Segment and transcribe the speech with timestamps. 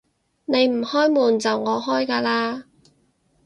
[0.45, 2.63] 你唔開門，就我開㗎喇